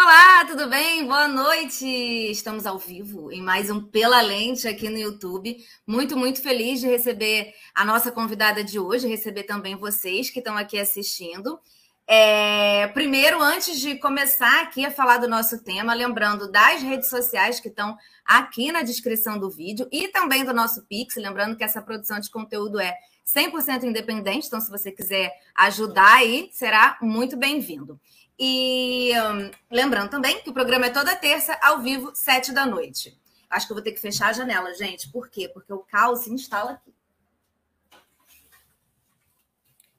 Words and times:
Olá, 0.00 0.44
tudo 0.44 0.68
bem? 0.68 1.04
Boa 1.04 1.26
noite! 1.26 1.84
Estamos 2.30 2.66
ao 2.66 2.78
vivo 2.78 3.32
em 3.32 3.42
mais 3.42 3.68
um 3.68 3.82
Pela 3.82 4.20
Lente 4.20 4.68
aqui 4.68 4.88
no 4.88 4.96
YouTube. 4.96 5.56
Muito, 5.84 6.16
muito 6.16 6.40
feliz 6.40 6.78
de 6.78 6.86
receber 6.86 7.52
a 7.74 7.84
nossa 7.84 8.12
convidada 8.12 8.62
de 8.62 8.78
hoje, 8.78 9.08
receber 9.08 9.42
também 9.42 9.74
vocês 9.74 10.30
que 10.30 10.38
estão 10.38 10.56
aqui 10.56 10.78
assistindo. 10.78 11.58
É, 12.06 12.86
primeiro, 12.94 13.42
antes 13.42 13.80
de 13.80 13.96
começar 13.96 14.62
aqui 14.62 14.86
a 14.86 14.90
falar 14.92 15.18
do 15.18 15.26
nosso 15.26 15.64
tema, 15.64 15.92
lembrando 15.94 16.48
das 16.48 16.80
redes 16.80 17.10
sociais 17.10 17.58
que 17.58 17.66
estão 17.66 17.98
aqui 18.24 18.70
na 18.70 18.82
descrição 18.82 19.36
do 19.36 19.50
vídeo 19.50 19.88
e 19.90 20.06
também 20.06 20.44
do 20.44 20.54
nosso 20.54 20.86
Pix, 20.86 21.16
lembrando 21.16 21.56
que 21.56 21.64
essa 21.64 21.82
produção 21.82 22.20
de 22.20 22.30
conteúdo 22.30 22.78
é 22.78 22.94
100% 23.26 23.82
independente, 23.82 24.46
então 24.46 24.60
se 24.60 24.70
você 24.70 24.92
quiser 24.92 25.32
ajudar 25.56 26.18
aí, 26.18 26.48
será 26.52 26.96
muito 27.02 27.36
bem-vindo. 27.36 28.00
E 28.38 29.12
um, 29.20 29.50
lembrando 29.70 30.10
também 30.10 30.40
que 30.40 30.50
o 30.50 30.54
programa 30.54 30.86
é 30.86 30.90
toda 30.90 31.16
terça, 31.16 31.58
ao 31.60 31.80
vivo, 31.80 32.14
sete 32.14 32.52
da 32.52 32.64
noite. 32.64 33.18
Acho 33.50 33.66
que 33.66 33.72
eu 33.72 33.76
vou 33.76 33.82
ter 33.82 33.92
que 33.92 34.00
fechar 34.00 34.28
a 34.28 34.32
janela, 34.32 34.74
gente. 34.74 35.10
Por 35.10 35.28
quê? 35.28 35.48
Porque 35.48 35.72
o 35.72 35.78
caos 35.78 36.20
se 36.20 36.32
instala 36.32 36.72
aqui. 36.72 36.94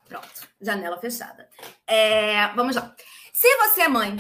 Pronto, 0.08 0.48
janela 0.62 1.00
fechada. 1.00 1.50
É, 1.86 2.48
vamos 2.56 2.76
lá. 2.76 2.96
Se 3.34 3.58
você 3.58 3.82
é 3.82 3.88
mãe, 3.88 4.18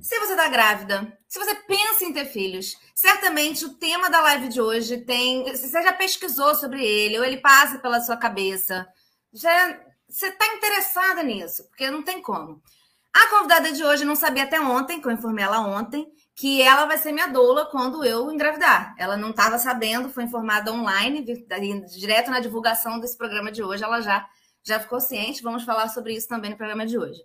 se 0.00 0.18
você 0.18 0.32
está 0.32 0.48
grávida, 0.48 1.18
se 1.28 1.38
você 1.38 1.54
pensa 1.54 2.04
em 2.04 2.12
ter 2.12 2.26
filhos, 2.26 2.76
certamente 2.94 3.64
o 3.64 3.74
tema 3.74 4.08
da 4.08 4.20
live 4.22 4.48
de 4.48 4.60
hoje 4.60 4.98
tem. 4.98 5.44
Você 5.44 5.70
já 5.70 5.92
pesquisou 5.92 6.54
sobre 6.54 6.84
ele, 6.84 7.18
ou 7.18 7.24
ele 7.24 7.38
passa 7.38 7.78
pela 7.78 8.00
sua 8.00 8.16
cabeça. 8.16 8.86
Já, 9.32 9.78
você 10.08 10.28
está 10.28 10.46
interessada 10.54 11.22
nisso, 11.22 11.64
porque 11.64 11.90
não 11.90 12.02
tem 12.02 12.22
como. 12.22 12.62
A 13.12 13.26
convidada 13.28 13.72
de 13.72 13.84
hoje 13.84 14.04
não 14.04 14.14
sabia 14.14 14.44
até 14.44 14.60
ontem, 14.60 15.00
que 15.00 15.06
eu 15.06 15.12
informei 15.12 15.44
ela 15.44 15.60
ontem, 15.60 16.06
que 16.34 16.62
ela 16.62 16.86
vai 16.86 16.96
ser 16.96 17.12
minha 17.12 17.26
doula 17.26 17.66
quando 17.66 18.04
eu 18.04 18.30
engravidar. 18.30 18.94
Ela 18.96 19.16
não 19.16 19.30
estava 19.30 19.58
sabendo, 19.58 20.08
foi 20.08 20.24
informada 20.24 20.72
online, 20.72 21.22
direto 21.22 22.30
na 22.30 22.40
divulgação 22.40 23.00
desse 23.00 23.16
programa 23.18 23.50
de 23.50 23.62
hoje, 23.62 23.82
ela 23.82 24.00
já, 24.00 24.26
já 24.62 24.78
ficou 24.78 25.00
ciente. 25.00 25.42
Vamos 25.42 25.64
falar 25.64 25.88
sobre 25.88 26.14
isso 26.14 26.28
também 26.28 26.50
no 26.50 26.56
programa 26.56 26.86
de 26.86 26.96
hoje. 26.96 27.20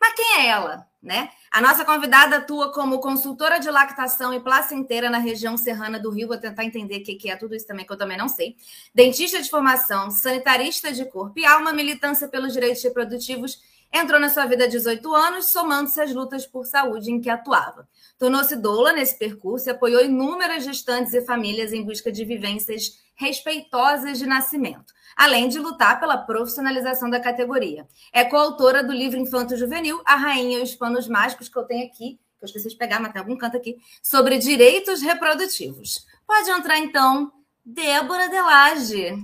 Mas 0.00 0.14
quem 0.14 0.40
é 0.40 0.46
ela? 0.48 0.86
Né? 1.02 1.30
A 1.50 1.60
nossa 1.60 1.84
convidada 1.84 2.38
atua 2.38 2.72
como 2.72 2.98
consultora 2.98 3.58
de 3.58 3.70
lactação 3.70 4.34
e 4.34 4.40
placenteira 4.40 5.08
na 5.08 5.18
região 5.18 5.56
serrana 5.56 6.00
do 6.00 6.10
Rio. 6.10 6.28
Vou 6.28 6.36
tentar 6.36 6.64
entender 6.64 6.98
o 6.98 7.04
que 7.04 7.30
é 7.30 7.36
tudo 7.36 7.54
isso 7.54 7.66
também, 7.66 7.86
que 7.86 7.92
eu 7.92 7.96
também 7.96 8.16
não 8.16 8.28
sei. 8.28 8.56
Dentista 8.94 9.40
de 9.40 9.48
formação, 9.48 10.10
sanitarista 10.10 10.92
de 10.92 11.04
corpo 11.04 11.38
e 11.38 11.46
alma, 11.46 11.72
militância 11.72 12.26
pelos 12.26 12.52
direitos 12.52 12.82
reprodutivos 12.82 13.60
Entrou 13.92 14.20
na 14.20 14.28
sua 14.28 14.46
vida 14.46 14.64
há 14.64 14.66
18 14.66 15.14
anos, 15.14 15.46
somando-se 15.46 16.00
às 16.00 16.12
lutas 16.12 16.46
por 16.46 16.66
saúde 16.66 17.10
em 17.10 17.20
que 17.20 17.30
atuava. 17.30 17.88
Tornou-se 18.18 18.56
doula 18.56 18.92
nesse 18.92 19.18
percurso 19.18 19.68
e 19.68 19.70
apoiou 19.70 20.04
inúmeras 20.04 20.64
gestantes 20.64 21.12
e 21.14 21.22
famílias 21.22 21.72
em 21.72 21.84
busca 21.84 22.10
de 22.10 22.24
vivências 22.24 22.98
respeitosas 23.14 24.18
de 24.18 24.26
nascimento, 24.26 24.92
além 25.16 25.48
de 25.48 25.58
lutar 25.58 25.98
pela 25.98 26.18
profissionalização 26.18 27.08
da 27.08 27.18
categoria. 27.18 27.86
É 28.12 28.24
coautora 28.24 28.84
do 28.84 28.92
livro 28.92 29.18
Infanto 29.18 29.56
Juvenil, 29.56 30.00
A 30.04 30.16
Rainha 30.16 30.58
e 30.58 30.62
os 30.62 30.74
Panos 30.74 31.08
Mágicos, 31.08 31.48
que 31.48 31.58
eu 31.58 31.64
tenho 31.64 31.86
aqui, 31.86 32.18
que 32.38 32.44
eu 32.44 32.46
esqueci 32.46 32.68
de 32.68 32.76
pegar, 32.76 33.00
mas 33.00 33.12
tem 33.12 33.20
algum 33.20 33.36
canto 33.36 33.56
aqui, 33.56 33.76
sobre 34.02 34.38
direitos 34.38 35.00
reprodutivos. 35.00 36.06
Pode 36.26 36.50
entrar, 36.50 36.78
então, 36.78 37.32
Débora 37.64 38.28
Delage. 38.28 39.14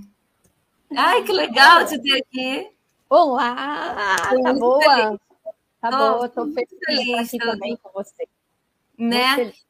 Ai, 0.95 1.23
que 1.23 1.31
legal 1.31 1.85
te 1.85 2.01
ter 2.01 2.17
aqui. 2.17 2.73
Olá! 3.13 4.17
tá 4.41 4.53
boa? 4.55 5.19
Tá 5.79 5.89
oh, 5.89 6.15
boa, 6.15 6.29
tô 6.29 6.51
feliz, 6.51 6.67
feliz 6.83 7.27
aqui 7.27 7.37
também 7.37 7.77
com 7.77 7.91
você. 7.91 8.27
Né? 8.97 9.27
Muito 9.27 9.35
feliz. 9.35 9.65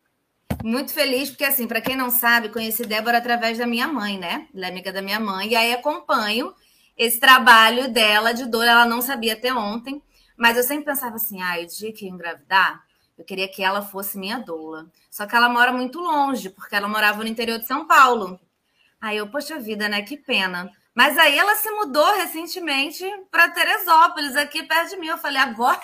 Muito 0.64 0.94
feliz, 0.94 1.30
porque 1.30 1.44
assim, 1.44 1.68
para 1.68 1.82
quem 1.82 1.98
não 1.98 2.10
sabe, 2.10 2.48
conheci 2.48 2.86
Débora 2.86 3.18
através 3.18 3.58
da 3.58 3.68
minha 3.68 3.86
mãe, 3.86 4.18
né? 4.18 4.48
Ela 4.56 4.68
é 4.68 4.70
amiga 4.70 4.94
da 4.94 5.02
minha 5.02 5.20
mãe, 5.20 5.50
e 5.50 5.58
aí 5.58 5.74
acompanho 5.74 6.54
esse 6.98 7.20
trabalho 7.20 7.92
dela 7.92 8.32
de 8.32 8.46
dor. 8.46 8.64
Ela 8.64 8.86
não 8.86 9.02
sabia 9.02 9.34
até 9.34 9.54
ontem, 9.54 10.02
mas 10.38 10.56
eu 10.56 10.64
sempre 10.64 10.86
pensava 10.86 11.18
assim: 11.18 11.42
ah, 11.42 11.60
o 11.62 11.68
dia 11.68 11.92
que 11.92 12.08
eu 12.08 12.14
engravidar, 12.14 12.82
eu 13.18 13.26
queria 13.26 13.50
que 13.50 13.62
ela 13.62 13.82
fosse 13.82 14.18
minha 14.18 14.40
doula. 14.40 14.90
Só 15.12 15.26
que 15.26 15.36
ela 15.36 15.50
mora 15.50 15.74
muito 15.74 16.00
longe, 16.00 16.50
porque 16.50 16.78
ela 16.78 16.88
morava 16.88 17.22
no 17.22 17.28
interior 17.28 17.60
de 17.60 17.68
São 17.68 17.86
Paulo. 17.86 18.40
Aí 19.02 19.18
eu, 19.18 19.28
poxa 19.28 19.60
vida, 19.60 19.90
né? 19.90 20.02
Que 20.02 20.16
pena. 20.16 20.72
Mas 20.94 21.18
aí 21.18 21.38
ela 21.38 21.56
se 21.56 21.70
mudou 21.72 22.16
recentemente 22.16 23.04
para 23.32 23.50
Teresópolis, 23.50 24.36
aqui 24.36 24.64
perto 24.64 24.92
de 24.92 24.98
mim. 24.98 25.08
Eu 25.08 25.18
falei, 25.18 25.42
agora, 25.42 25.82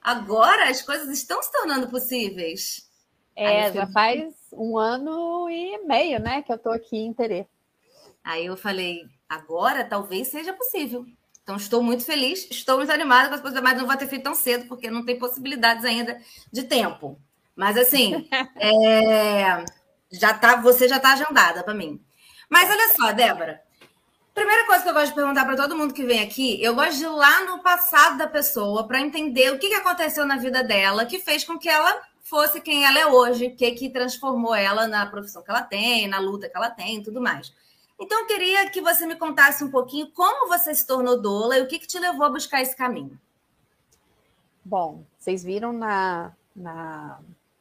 agora 0.00 0.70
as 0.70 0.80
coisas 0.80 1.08
estão 1.10 1.42
se 1.42 1.52
tornando 1.52 1.88
possíveis. 1.88 2.88
É, 3.36 3.72
já 3.72 3.86
faz 3.86 4.34
um 4.52 4.78
ano 4.78 5.48
e 5.48 5.78
meio, 5.86 6.20
né, 6.20 6.42
que 6.42 6.52
eu 6.52 6.56
estou 6.56 6.72
aqui 6.72 6.98
em 6.98 7.12
Terê. 7.12 7.46
Aí 8.24 8.46
eu 8.46 8.56
falei, 8.56 9.06
agora 9.28 9.84
talvez 9.84 10.28
seja 10.28 10.52
possível. 10.52 11.06
Então 11.42 11.56
estou 11.56 11.82
muito 11.82 12.04
feliz, 12.04 12.46
estou 12.50 12.76
muito 12.76 12.92
animada 12.92 13.28
com 13.28 13.34
as 13.34 13.40
coisas, 13.40 13.60
mas 13.62 13.76
não 13.76 13.86
vou 13.86 13.96
ter 13.96 14.06
feito 14.06 14.24
tão 14.24 14.34
cedo, 14.34 14.66
porque 14.68 14.90
não 14.90 15.04
tem 15.04 15.18
possibilidades 15.18 15.84
ainda 15.84 16.20
de 16.52 16.64
tempo. 16.64 17.20
Mas 17.56 17.76
assim, 17.76 18.28
é, 18.56 19.64
já 20.10 20.32
tá, 20.34 20.56
você 20.56 20.88
já 20.88 20.96
está 20.96 21.12
agendada 21.12 21.62
para 21.62 21.74
mim. 21.74 22.00
Mas 22.48 22.70
olha 22.70 22.94
só, 22.94 23.12
Débora, 23.12 23.62
Primeira 24.40 24.64
coisa 24.64 24.82
que 24.82 24.88
eu 24.88 24.94
gosto 24.94 25.08
de 25.08 25.14
perguntar 25.14 25.44
para 25.44 25.54
todo 25.54 25.76
mundo 25.76 25.92
que 25.92 26.02
vem 26.02 26.22
aqui, 26.22 26.64
eu 26.64 26.74
gosto 26.74 26.96
de 26.96 27.04
ir 27.04 27.08
lá 27.08 27.44
no 27.44 27.58
passado 27.58 28.16
da 28.16 28.26
pessoa 28.26 28.88
para 28.88 28.98
entender 28.98 29.52
o 29.52 29.58
que, 29.58 29.68
que 29.68 29.74
aconteceu 29.74 30.24
na 30.24 30.38
vida 30.38 30.64
dela 30.64 31.04
que 31.04 31.18
fez 31.18 31.44
com 31.44 31.58
que 31.58 31.68
ela 31.68 32.00
fosse 32.22 32.58
quem 32.58 32.86
ela 32.86 32.98
é 32.98 33.06
hoje, 33.06 33.48
o 33.48 33.54
que, 33.54 33.70
que 33.72 33.90
transformou 33.90 34.54
ela 34.54 34.88
na 34.88 35.04
profissão 35.04 35.42
que 35.42 35.50
ela 35.50 35.60
tem, 35.60 36.08
na 36.08 36.18
luta 36.18 36.48
que 36.48 36.56
ela 36.56 36.70
tem 36.70 36.96
e 36.96 37.02
tudo 37.02 37.20
mais. 37.20 37.54
Então, 38.00 38.20
eu 38.20 38.26
queria 38.26 38.70
que 38.70 38.80
você 38.80 39.04
me 39.04 39.14
contasse 39.14 39.62
um 39.62 39.70
pouquinho 39.70 40.10
como 40.12 40.48
você 40.48 40.74
se 40.74 40.86
tornou 40.86 41.20
doula 41.20 41.58
e 41.58 41.60
o 41.60 41.68
que, 41.68 41.78
que 41.78 41.86
te 41.86 41.98
levou 41.98 42.24
a 42.24 42.30
buscar 42.30 42.62
esse 42.62 42.74
caminho. 42.74 43.20
Bom, 44.64 45.04
vocês 45.18 45.44
viram 45.44 45.70
na, 45.70 46.32
na, 46.56 47.18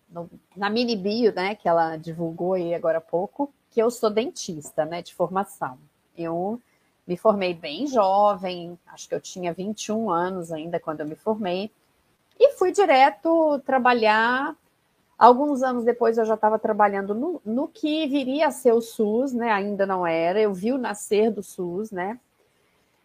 no, 0.10 0.30
na 0.56 0.70
mini 0.70 0.96
bio, 0.96 1.36
né, 1.36 1.56
que 1.56 1.68
ela 1.68 1.98
divulgou 1.98 2.54
aí 2.54 2.74
agora 2.74 3.00
há 3.00 3.02
pouco, 3.02 3.54
que 3.70 3.84
eu 3.84 3.92
sou 3.92 4.10
dentista, 4.10 4.86
né, 4.86 5.02
de 5.02 5.14
formação. 5.14 5.78
Eu 6.18 6.62
me 7.10 7.18
formei 7.18 7.56
bem 7.56 7.88
jovem, 7.88 8.78
acho 8.86 9.10
que 9.10 9.16
eu 9.16 9.20
tinha 9.20 9.52
21 9.52 10.12
anos 10.12 10.52
ainda 10.52 10.80
quando 10.80 11.00
eu 11.00 11.08
me 11.08 11.16
formei, 11.16 11.72
e 12.40 12.52
fui 12.52 12.72
direto 12.72 13.60
trabalhar. 13.66 14.56
Alguns 15.18 15.64
anos 15.64 15.84
depois 15.84 16.20
eu 16.20 16.26
já 16.26 16.36
estava 16.36 16.60
trabalhando 16.60 17.16
no, 17.16 17.42
no, 17.44 17.68
que 17.68 18.06
viria 18.06 18.48
a 18.48 18.52
ser 18.52 18.74
o 18.74 18.80
SUS, 18.80 19.34
né? 19.34 19.52
Ainda 19.52 19.88
não 19.88 20.06
era, 20.06 20.40
eu 20.40 20.54
vi 20.54 20.72
o 20.72 20.78
nascer 20.78 21.32
do 21.32 21.42
SUS, 21.42 21.90
né? 21.90 22.20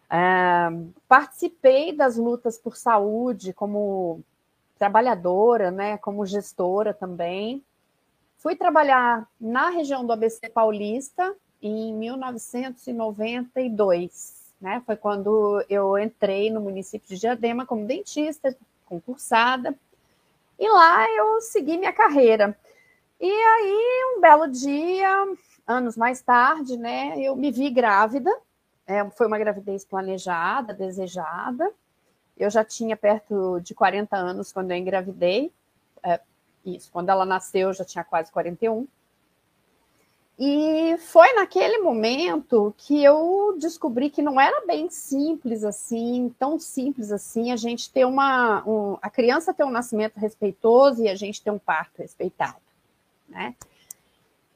Uh, 0.05 0.93
participei 1.07 1.91
das 1.91 2.15
lutas 2.15 2.59
por 2.59 2.77
saúde 2.77 3.53
como 3.53 4.21
trabalhadora, 4.77 5.71
né? 5.71 5.97
Como 5.97 6.27
gestora 6.27 6.93
também. 6.93 7.65
Fui 8.37 8.55
trabalhar 8.55 9.27
na 9.41 9.69
região 9.69 10.05
do 10.05 10.13
ABC 10.13 10.47
Paulista, 10.49 11.35
em 11.61 11.93
1992. 11.93 14.53
Né? 14.59 14.81
Foi 14.85 14.95
quando 14.95 15.63
eu 15.69 15.95
entrei 15.97 16.49
no 16.49 16.61
município 16.61 17.07
de 17.07 17.19
Diadema 17.19 17.65
como 17.65 17.85
dentista, 17.85 18.55
concursada, 18.85 19.75
e 20.57 20.69
lá 20.69 21.05
eu 21.11 21.41
segui 21.41 21.77
minha 21.77 21.91
carreira. 21.91 22.57
E 23.19 23.29
aí, 23.29 24.15
um 24.15 24.21
belo 24.21 24.47
dia, 24.47 25.09
anos 25.67 25.97
mais 25.97 26.21
tarde, 26.21 26.77
né, 26.77 27.19
eu 27.19 27.35
me 27.35 27.51
vi 27.51 27.69
grávida. 27.69 28.31
É, 28.87 29.03
foi 29.11 29.27
uma 29.27 29.37
gravidez 29.37 29.83
planejada, 29.83 30.73
desejada. 30.73 31.69
Eu 32.37 32.49
já 32.49 32.63
tinha 32.63 32.95
perto 32.95 33.59
de 33.61 33.73
40 33.73 34.15
anos 34.15 34.51
quando 34.51 34.71
eu 34.71 34.77
engravidei. 34.77 35.51
É, 36.03 36.19
isso, 36.65 36.91
quando 36.91 37.09
ela 37.09 37.25
nasceu, 37.25 37.69
eu 37.69 37.73
já 37.73 37.85
tinha 37.85 38.03
quase 38.03 38.31
41. 38.31 38.87
E 40.37 40.97
foi 40.97 41.31
naquele 41.33 41.77
momento 41.77 42.73
que 42.77 43.01
eu 43.01 43.55
descobri 43.57 44.09
que 44.09 44.21
não 44.21 44.39
era 44.39 44.65
bem 44.65 44.89
simples 44.89 45.63
assim, 45.63 46.33
tão 46.37 46.59
simples 46.59 47.09
assim, 47.09 47.53
a 47.53 47.55
gente 47.55 47.89
ter 47.89 48.05
uma. 48.05 48.61
Um, 48.67 48.97
a 49.01 49.09
criança 49.09 49.53
ter 49.53 49.63
um 49.63 49.71
nascimento 49.71 50.17
respeitoso 50.17 51.01
e 51.01 51.07
a 51.07 51.15
gente 51.15 51.41
ter 51.41 51.51
um 51.51 51.59
parto 51.59 52.01
respeitado. 52.01 52.57
Né? 53.29 53.55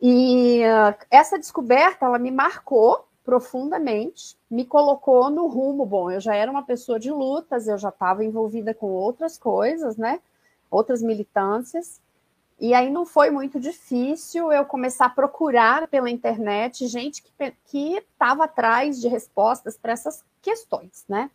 E 0.02 0.62
uh, 0.64 0.96
essa 1.10 1.40
descoberta 1.40 2.06
ela 2.06 2.20
me 2.20 2.32
marcou 2.32 3.06
profundamente, 3.24 4.36
me 4.50 4.66
colocou 4.66 5.30
no 5.30 5.48
rumo. 5.48 5.86
Bom, 5.86 6.12
eu 6.12 6.20
já 6.20 6.36
era 6.36 6.52
uma 6.52 6.64
pessoa 6.64 7.00
de 7.00 7.10
lutas, 7.10 7.68
eu 7.68 7.78
já 7.78 7.90
estava 7.90 8.26
envolvida 8.26 8.74
com 8.74 8.88
outras 8.88 9.38
coisas, 9.38 9.96
né? 9.96 10.20
Outras 10.70 11.02
militâncias. 11.02 12.02
E 12.60 12.74
aí 12.74 12.90
não 12.90 13.06
foi 13.06 13.30
muito 13.30 13.60
difícil 13.60 14.52
eu 14.52 14.66
começar 14.66 15.06
a 15.06 15.10
procurar 15.10 15.88
pela 15.88 16.10
internet 16.10 16.86
gente 16.88 17.24
que 17.66 17.96
estava 17.96 18.44
atrás 18.44 19.00
de 19.00 19.08
respostas 19.08 19.78
para 19.78 19.94
essas 19.94 20.24
questões, 20.42 21.06
né? 21.08 21.30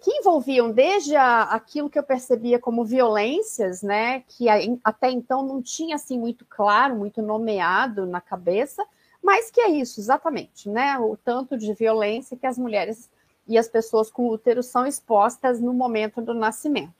que 0.00 0.10
envolviam 0.10 0.70
desde 0.70 1.14
a, 1.14 1.42
aquilo 1.42 1.90
que 1.90 1.98
eu 1.98 2.02
percebia 2.02 2.58
como 2.58 2.86
violências, 2.86 3.82
né, 3.82 4.20
que 4.26 4.46
até 4.82 5.10
então 5.10 5.42
não 5.42 5.60
tinha 5.60 5.96
assim 5.96 6.18
muito 6.18 6.46
claro, 6.48 6.96
muito 6.96 7.20
nomeado 7.20 8.06
na 8.06 8.18
cabeça, 8.18 8.82
mas 9.22 9.50
que 9.50 9.60
é 9.60 9.68
isso 9.68 10.00
exatamente, 10.00 10.70
né, 10.70 10.98
o 10.98 11.18
tanto 11.18 11.58
de 11.58 11.74
violência 11.74 12.34
que 12.34 12.46
as 12.46 12.56
mulheres 12.56 13.10
e 13.46 13.58
as 13.58 13.68
pessoas 13.68 14.10
com 14.10 14.28
útero 14.28 14.62
são 14.62 14.86
expostas 14.86 15.60
no 15.60 15.74
momento 15.74 16.22
do 16.22 16.32
nascimento. 16.32 16.94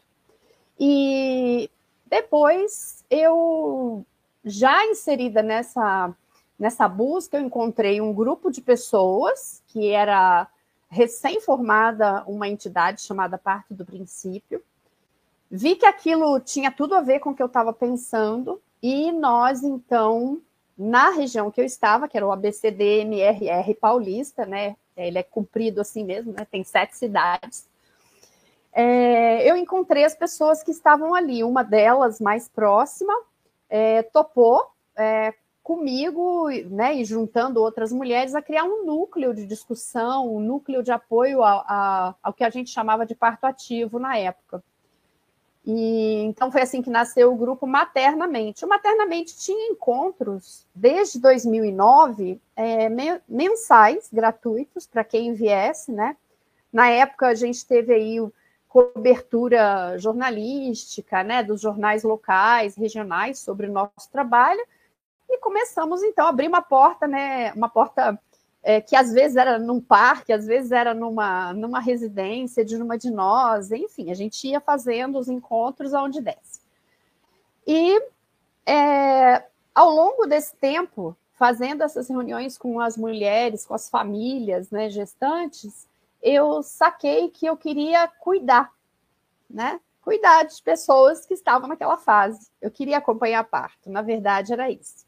E 0.78 1.70
depois 2.08 3.04
eu 3.10 4.04
já 4.44 4.84
inserida 4.86 5.42
nessa 5.42 6.14
nessa 6.58 6.88
busca, 6.88 7.36
eu 7.36 7.42
encontrei 7.42 8.00
um 8.00 8.12
grupo 8.12 8.50
de 8.50 8.60
pessoas 8.60 9.62
que 9.68 9.90
era 9.90 10.48
recém-formada 10.90 12.24
uma 12.26 12.48
entidade 12.48 13.02
chamada 13.02 13.38
Parte 13.38 13.72
do 13.72 13.84
Princípio. 13.84 14.60
Vi 15.50 15.76
que 15.76 15.86
aquilo 15.86 16.40
tinha 16.40 16.72
tudo 16.72 16.94
a 16.94 17.00
ver 17.00 17.20
com 17.20 17.30
o 17.30 17.34
que 17.34 17.42
eu 17.42 17.46
estava 17.46 17.72
pensando, 17.72 18.60
e 18.82 19.12
nós, 19.12 19.62
então, 19.62 20.40
na 20.76 21.10
região 21.10 21.50
que 21.50 21.60
eu 21.60 21.64
estava, 21.64 22.08
que 22.08 22.16
era 22.16 22.26
o 22.26 22.32
ABCD-MRR 22.32 23.74
Paulista, 23.74 24.44
né? 24.44 24.76
Ele 24.96 25.18
é 25.18 25.22
comprido 25.22 25.80
assim 25.80 26.04
mesmo, 26.04 26.32
né? 26.32 26.46
Tem 26.50 26.64
sete 26.64 26.96
cidades. 26.96 27.67
É, 28.72 29.48
eu 29.48 29.56
encontrei 29.56 30.04
as 30.04 30.14
pessoas 30.14 30.62
que 30.62 30.70
estavam 30.70 31.14
ali. 31.14 31.42
Uma 31.42 31.62
delas, 31.62 32.20
mais 32.20 32.48
próxima, 32.48 33.12
é, 33.68 34.02
topou 34.02 34.70
é, 34.96 35.34
comigo, 35.62 36.48
né, 36.70 36.94
e 36.94 37.04
juntando 37.04 37.60
outras 37.60 37.92
mulheres, 37.92 38.34
a 38.34 38.40
criar 38.40 38.64
um 38.64 38.86
núcleo 38.86 39.34
de 39.34 39.44
discussão, 39.46 40.34
um 40.34 40.40
núcleo 40.40 40.82
de 40.82 40.90
apoio 40.90 41.42
a, 41.42 41.64
a, 41.68 42.14
ao 42.22 42.32
que 42.32 42.42
a 42.42 42.48
gente 42.48 42.70
chamava 42.70 43.04
de 43.04 43.14
parto 43.14 43.44
ativo 43.44 43.98
na 43.98 44.16
época. 44.16 44.62
E 45.70 46.22
então 46.22 46.50
foi 46.50 46.62
assim 46.62 46.80
que 46.80 46.88
nasceu 46.88 47.30
o 47.30 47.36
grupo 47.36 47.66
Maternamente. 47.66 48.64
O 48.64 48.68
Maternamente 48.68 49.36
tinha 49.36 49.70
encontros 49.70 50.66
desde 50.74 51.20
2009 51.20 52.40
é, 52.56 52.88
mensais, 53.28 54.08
gratuitos 54.10 54.86
para 54.86 55.04
quem 55.04 55.34
viesse, 55.34 55.92
né? 55.92 56.16
Na 56.72 56.88
época 56.88 57.26
a 57.26 57.34
gente 57.34 57.66
teve 57.66 57.92
aí 57.92 58.18
cobertura 58.68 59.96
jornalística, 59.98 61.22
né, 61.22 61.42
dos 61.42 61.60
jornais 61.60 62.02
locais, 62.02 62.76
regionais 62.76 63.38
sobre 63.38 63.66
o 63.66 63.72
nosso 63.72 64.10
trabalho 64.12 64.60
e 65.28 65.38
começamos, 65.38 66.02
então, 66.02 66.26
a 66.26 66.30
abrir 66.30 66.48
uma 66.48 66.62
porta, 66.62 67.06
né? 67.06 67.52
Uma 67.52 67.68
porta 67.68 68.18
é, 68.62 68.80
que 68.80 68.96
às 68.96 69.12
vezes 69.12 69.36
era 69.36 69.58
num 69.58 69.80
parque, 69.80 70.32
às 70.32 70.46
vezes 70.46 70.72
era 70.72 70.94
numa, 70.94 71.52
numa 71.52 71.80
residência 71.80 72.64
de 72.64 72.76
uma 72.76 72.96
de 72.96 73.10
nós, 73.10 73.70
enfim, 73.70 74.10
a 74.10 74.14
gente 74.14 74.48
ia 74.48 74.60
fazendo 74.60 75.18
os 75.18 75.28
encontros 75.28 75.92
aonde 75.94 76.20
desce. 76.20 76.60
E 77.66 78.02
é, 78.66 79.44
ao 79.74 79.90
longo 79.90 80.26
desse 80.26 80.56
tempo, 80.56 81.16
fazendo 81.34 81.82
essas 81.82 82.08
reuniões 82.08 82.58
com 82.58 82.80
as 82.80 82.96
mulheres, 82.96 83.64
com 83.64 83.74
as 83.74 83.88
famílias, 83.88 84.70
né, 84.70 84.88
gestantes, 84.88 85.86
eu 86.22 86.62
saquei 86.62 87.28
que 87.30 87.46
eu 87.46 87.56
queria 87.56 88.08
cuidar, 88.08 88.72
né? 89.48 89.80
Cuidar 90.02 90.44
de 90.44 90.62
pessoas 90.62 91.26
que 91.26 91.34
estavam 91.34 91.68
naquela 91.68 91.96
fase. 91.96 92.50
Eu 92.60 92.70
queria 92.70 92.98
acompanhar 92.98 93.44
parto, 93.44 93.90
na 93.90 94.02
verdade 94.02 94.52
era 94.52 94.70
isso. 94.70 95.06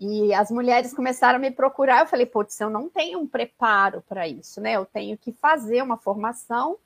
E 0.00 0.32
as 0.32 0.50
mulheres 0.50 0.94
começaram 0.94 1.36
a 1.36 1.40
me 1.40 1.50
procurar. 1.50 2.00
Eu 2.00 2.06
falei, 2.06 2.24
putz, 2.24 2.58
eu 2.58 2.70
não 2.70 2.88
tenho 2.88 3.18
um 3.20 3.26
preparo 3.26 4.02
para 4.08 4.26
isso, 4.26 4.58
né? 4.58 4.72
Eu 4.72 4.86
tenho 4.86 5.18
que 5.18 5.30
fazer 5.30 5.82
uma 5.82 5.98
formação. 5.98 6.78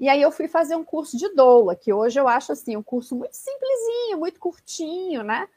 E 0.00 0.08
aí 0.08 0.20
eu 0.20 0.32
fui 0.32 0.48
fazer 0.48 0.74
um 0.74 0.84
curso 0.84 1.16
de 1.16 1.28
doula, 1.32 1.76
que 1.76 1.92
hoje 1.92 2.18
eu 2.18 2.26
acho 2.26 2.52
assim 2.52 2.76
um 2.76 2.82
curso 2.82 3.14
muito 3.14 3.34
simplesinho, 3.34 4.18
muito 4.18 4.40
curtinho, 4.40 5.22
né? 5.22 5.48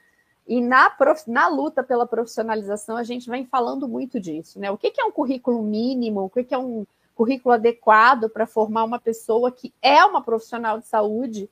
E 0.50 0.60
na, 0.60 0.90
prof... 0.90 1.30
na 1.30 1.48
luta 1.48 1.84
pela 1.84 2.08
profissionalização, 2.08 2.98
a 2.98 3.04
gente 3.04 3.30
vem 3.30 3.46
falando 3.46 3.88
muito 3.88 4.20
disso, 4.20 4.60
né? 4.60 4.72
O 4.72 4.78
que, 4.80 4.90
que 4.90 5.00
é 5.00 5.06
um 5.06 5.12
currículo 5.12 5.62
mínimo, 5.62 6.22
o 6.24 6.30
que, 6.30 6.44
que 6.44 6.56
é 6.56 6.58
um 6.58 6.88
currículo 7.14 7.54
adequado 7.54 8.28
para 8.32 8.48
formar 8.48 8.84
uma 8.84 9.00
pessoa 9.00 9.52
que 9.52 9.72
é 9.80 10.04
uma 10.04 10.24
profissional 10.24 10.80
de 10.80 10.88
saúde, 10.88 11.48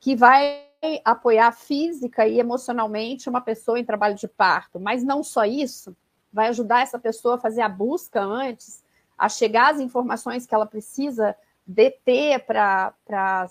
que 0.00 0.16
vai 0.16 0.64
apoiar 1.04 1.52
física 1.52 2.26
e 2.26 2.40
emocionalmente 2.40 3.28
uma 3.28 3.42
pessoa 3.42 3.78
em 3.78 3.84
trabalho 3.84 4.14
de 4.14 4.26
parto, 4.26 4.80
mas 4.80 5.04
não 5.04 5.22
só 5.22 5.44
isso, 5.44 5.94
vai 6.32 6.48
ajudar 6.48 6.80
essa 6.80 6.98
pessoa 6.98 7.34
a 7.34 7.38
fazer 7.38 7.60
a 7.60 7.68
busca 7.68 8.22
antes, 8.22 8.82
a 9.18 9.28
chegar 9.28 9.74
às 9.74 9.80
informações 9.80 10.46
que 10.46 10.54
ela 10.54 10.66
precisa 10.66 11.36
deter 11.66 12.46
para 12.46 13.50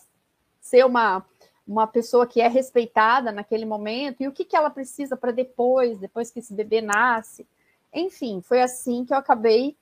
ser 0.60 0.86
uma, 0.86 1.24
uma 1.68 1.86
pessoa 1.86 2.26
que 2.26 2.40
é 2.40 2.48
respeitada 2.48 3.32
naquele 3.32 3.66
momento, 3.66 4.22
e 4.22 4.28
o 4.28 4.32
que, 4.32 4.46
que 4.46 4.56
ela 4.56 4.70
precisa 4.70 5.18
para 5.18 5.32
depois, 5.32 6.00
depois 6.00 6.32
que 6.32 6.40
esse 6.40 6.54
bebê 6.54 6.82
nasce. 6.82 7.46
Enfim, 7.94 8.42
foi 8.42 8.62
assim 8.62 9.04
que 9.04 9.14
eu 9.14 9.18
acabei 9.18 9.76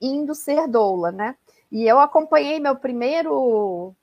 indo 0.00 0.34
ser 0.34 0.68
doula, 0.68 1.10
né? 1.10 1.36
E 1.72 1.86
eu 1.86 1.98
acompanhei 1.98 2.60
meu 2.60 2.76
primeiro 2.76 3.94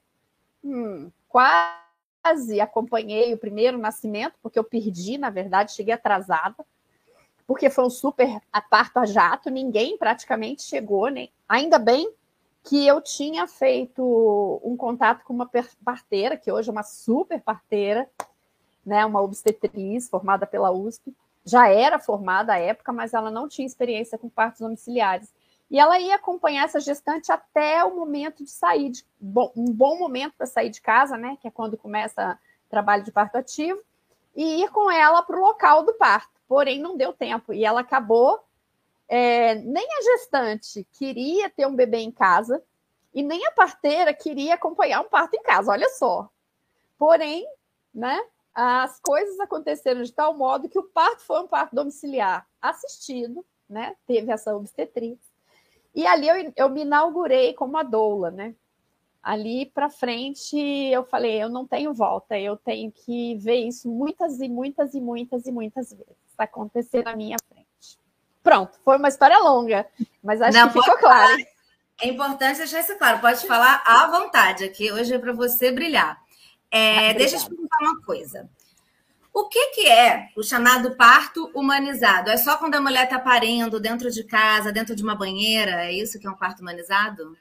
hum, 0.64 1.10
quase 1.30 2.60
acompanhei 2.60 3.34
o 3.34 3.38
primeiro 3.38 3.78
nascimento, 3.78 4.34
porque 4.42 4.60
eu 4.60 4.64
perdi, 4.64 5.18
na 5.18 5.30
verdade, 5.30 5.74
cheguei 5.74 5.94
atrasada, 5.94 6.66
porque 7.48 7.70
foi 7.70 7.86
um 7.86 7.90
super 7.90 8.42
parto 8.70 8.98
a 8.98 9.06
jato, 9.06 9.50
ninguém 9.50 9.98
praticamente 9.98 10.64
chegou, 10.64 11.10
né? 11.10 11.30
Ainda 11.48 11.80
bem 11.80 12.12
que 12.66 12.86
eu 12.86 13.00
tinha 13.00 13.48
feito 13.48 14.62
um 14.64 14.76
contato 14.76 15.24
com 15.24 15.34
uma 15.34 15.50
parteira, 15.84 16.36
que 16.36 16.52
hoje 16.52 16.70
é 16.70 16.72
uma 16.72 16.84
super 16.84 17.40
parteira, 17.42 18.10
né, 18.86 19.06
uma 19.06 19.22
obstetriz 19.22 20.10
formada 20.10 20.48
pela 20.48 20.72
USP, 20.72 21.16
já 21.46 21.68
era 21.70 22.00
formada 22.00 22.54
à 22.54 22.58
época, 22.58 22.92
mas 22.92 23.14
ela 23.14 23.30
não 23.30 23.48
tinha 23.48 23.66
experiência 23.66 24.18
com 24.18 24.28
partos 24.28 24.62
domiciliares. 24.62 25.32
E 25.70 25.80
ela 25.80 26.00
ia 26.00 26.16
acompanhar 26.16 26.66
essa 26.66 26.80
gestante 26.80 27.32
até 27.32 27.84
o 27.84 27.96
momento 27.96 28.44
de 28.44 28.50
sair, 28.50 28.90
de, 28.90 29.06
bom, 29.20 29.52
um 29.56 29.72
bom 29.72 29.98
momento 29.98 30.34
para 30.38 30.48
sair 30.48 30.70
de 30.70 30.82
casa, 30.82 31.18
né? 31.18 31.38
Que 31.42 31.48
é 31.48 31.52
quando 31.52 31.78
começa 31.78 32.40
o 32.66 32.70
trabalho 32.70 33.04
de 33.04 33.12
parto 33.12 33.36
ativo, 33.36 33.80
e 34.36 34.64
ir 34.64 34.70
com 34.70 34.92
ela 34.92 35.22
para 35.22 35.38
o 35.38 35.42
local 35.42 35.84
do 35.84 35.94
parto. 35.94 36.30
Porém, 36.48 36.80
não 36.80 36.98
deu 36.98 37.14
tempo. 37.14 37.54
E 37.54 37.64
ela 37.64 37.82
acabou. 37.82 38.44
É, 39.08 39.56
nem 39.56 39.86
a 39.86 40.02
gestante 40.02 40.88
queria 40.92 41.50
ter 41.50 41.68
um 41.68 41.76
bebê 41.76 42.00
em 42.00 42.12
casa, 42.12 42.64
e 43.14 43.24
nem 43.24 43.46
a 43.46 43.52
parteira 43.52 44.14
queria 44.14 44.56
acompanhar 44.56 45.02
um 45.02 45.10
parto 45.10 45.36
em 45.36 45.44
casa. 45.44 45.72
Olha 45.72 45.90
só. 45.90 46.30
Porém, 46.98 47.48
né? 47.94 48.20
As 48.54 49.00
coisas 49.00 49.40
aconteceram 49.40 50.02
de 50.02 50.12
tal 50.12 50.36
modo 50.38 50.70
que 50.70 50.80
o 50.80 50.84
parto 50.84 51.22
foi 51.22 51.42
um 51.42 51.48
parto 51.48 51.76
domiciliar 51.76 52.48
assistido, 52.62 53.46
né? 53.70 53.96
Teve 54.08 54.32
essa 54.32 54.56
obstetriz 54.56 55.20
e 55.96 56.06
ali 56.06 56.28
eu, 56.28 56.54
eu 56.58 56.70
me 56.70 56.82
inaugurei 56.82 57.54
como 57.54 57.78
a 57.78 57.84
doula, 57.84 58.30
né? 58.30 58.54
Ali 59.24 59.66
para 59.66 59.90
frente 59.90 60.58
eu 60.58 61.04
falei, 61.06 61.42
eu 61.42 61.50
não 61.50 61.66
tenho 61.66 61.94
volta, 61.94 62.38
eu 62.38 62.58
tenho 62.58 62.92
que 62.92 63.36
ver 63.38 63.56
isso 63.56 63.90
muitas 63.90 64.40
e 64.42 64.50
muitas 64.50 64.94
e 64.94 65.00
muitas 65.00 65.46
e 65.48 65.52
muitas 65.52 65.92
vezes 65.92 66.16
acontecer 66.38 67.04
na 67.04 67.16
minha 67.16 67.38
frente. 67.48 67.65
Pronto, 68.46 68.80
foi 68.86 68.98
uma 68.98 69.08
história 69.08 69.40
longa, 69.40 69.88
mas 70.24 70.40
acho 70.40 70.56
não, 70.56 70.70
que 70.70 70.80
ficou 70.80 70.96
claro. 71.00 71.36
É 72.00 72.08
importante 72.08 72.60
deixar 72.60 72.82
isso 72.82 72.96
claro, 72.96 73.20
pode 73.20 73.48
falar 73.48 73.82
à 73.84 74.06
vontade 74.06 74.64
aqui, 74.64 74.92
hoje 74.92 75.16
é 75.16 75.18
para 75.18 75.34
você 75.34 75.72
brilhar. 75.72 76.22
É, 76.70 77.10
ah, 77.10 77.14
deixa 77.14 77.38
eu 77.38 77.40
te 77.40 77.50
perguntar 77.50 77.78
uma 77.82 78.02
coisa. 78.04 78.48
O 79.34 79.50
que, 79.50 79.70
que 79.70 79.88
é 79.90 80.30
o 80.38 80.44
chamado 80.44 80.96
parto 80.96 81.50
humanizado? 81.56 82.30
É 82.30 82.38
só 82.38 82.56
quando 82.58 82.76
a 82.76 82.82
mulher 82.82 83.06
está 83.06 83.18
parindo 83.18 83.80
dentro 83.80 84.12
de 84.12 84.24
casa, 84.24 84.72
dentro 84.72 84.96
de 84.96 85.02
uma 85.02 85.16
banheira? 85.16 85.84
É 85.84 85.92
isso 85.92 86.20
que 86.20 86.28
é 86.28 86.30
um 86.30 86.38
parto 86.38 86.62
humanizado? 86.62 87.36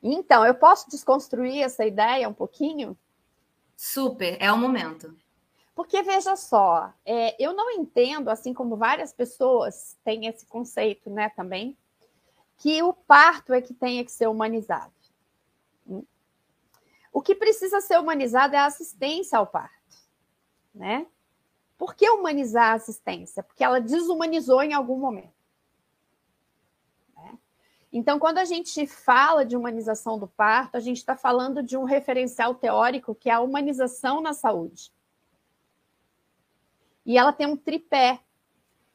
Então, 0.00 0.46
eu 0.46 0.54
posso 0.54 0.88
desconstruir 0.88 1.60
essa 1.60 1.84
ideia 1.84 2.28
um 2.28 2.32
pouquinho? 2.32 2.96
Super, 3.76 4.36
é 4.38 4.52
o 4.52 4.56
momento. 4.56 5.12
Porque 5.76 6.02
veja 6.02 6.34
só, 6.34 6.92
é, 7.04 7.40
eu 7.40 7.52
não 7.52 7.70
entendo, 7.70 8.30
assim 8.30 8.52
como 8.52 8.76
várias 8.76 9.12
pessoas 9.12 9.96
têm 10.02 10.26
esse 10.26 10.44
conceito, 10.46 11.08
né, 11.08 11.28
também, 11.28 11.76
que 12.56 12.82
o 12.82 12.92
parto 12.92 13.52
é 13.52 13.60
que 13.60 13.72
tenha 13.72 14.04
que 14.04 14.10
ser 14.10 14.26
humanizado. 14.26 14.92
O 17.12 17.22
que 17.22 17.34
precisa 17.34 17.80
ser 17.80 18.00
humanizado 18.00 18.56
é 18.56 18.58
a 18.58 18.66
assistência 18.66 19.38
ao 19.38 19.46
parto 19.46 19.76
né? 20.76 21.06
Por 21.78 21.94
que 21.94 22.08
humanizar 22.08 22.72
a 22.72 22.74
assistência? 22.74 23.42
Porque 23.42 23.64
ela 23.64 23.80
desumanizou 23.80 24.62
em 24.62 24.72
algum 24.72 24.98
momento. 24.98 25.34
Né? 27.14 27.38
Então, 27.92 28.18
quando 28.18 28.38
a 28.38 28.44
gente 28.44 28.86
fala 28.86 29.44
de 29.44 29.56
humanização 29.56 30.18
do 30.18 30.28
parto, 30.28 30.76
a 30.76 30.80
gente 30.80 30.98
está 30.98 31.16
falando 31.16 31.62
de 31.62 31.76
um 31.76 31.84
referencial 31.84 32.54
teórico 32.54 33.14
que 33.14 33.28
é 33.28 33.32
a 33.32 33.40
humanização 33.40 34.20
na 34.20 34.32
saúde. 34.32 34.92
E 37.06 37.16
ela 37.16 37.32
tem 37.32 37.46
um 37.46 37.56
tripé 37.56 38.18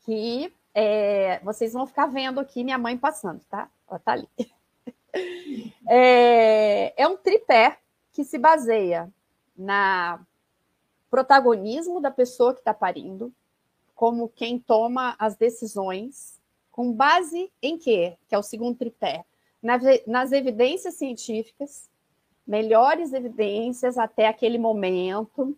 que 0.01 0.53
é, 0.73 1.39
vocês 1.39 1.71
vão 1.71 1.87
ficar 1.87 2.07
vendo 2.07 2.39
aqui 2.39 2.63
minha 2.63 2.77
mãe 2.77 2.97
passando, 2.97 3.41
tá? 3.49 3.71
Ela 3.89 3.99
tá 3.99 4.11
ali. 4.11 4.27
É, 5.93 6.93
é 7.03 7.05
um 7.05 7.17
tripé 7.17 7.77
que 8.13 8.23
se 8.23 8.37
baseia 8.37 9.13
na 9.57 10.25
protagonismo 11.09 11.99
da 11.99 12.09
pessoa 12.09 12.53
que 12.53 12.61
está 12.61 12.73
parindo, 12.73 13.33
como 13.93 14.29
quem 14.29 14.57
toma 14.57 15.13
as 15.19 15.35
decisões, 15.35 16.39
com 16.71 16.93
base 16.93 17.51
em 17.61 17.77
quê? 17.77 18.17
Que 18.29 18.35
é 18.35 18.37
o 18.37 18.43
segundo 18.43 18.77
tripé. 18.77 19.25
Nas 20.07 20.31
evidências 20.31 20.93
científicas, 20.93 21.89
melhores 22.47 23.11
evidências 23.11 23.97
até 23.97 24.27
aquele 24.27 24.57
momento 24.57 25.57